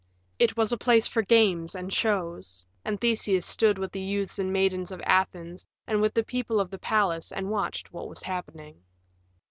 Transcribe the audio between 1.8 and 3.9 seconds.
shows, and Theseus stood